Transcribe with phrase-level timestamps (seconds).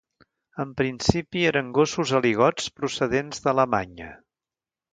[0.63, 4.13] En principi eren gossos aligots procedents d'Alemanya.